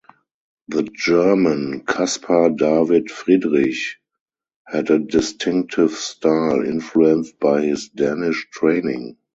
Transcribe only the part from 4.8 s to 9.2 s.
a distinctive style, influenced by his Danish training.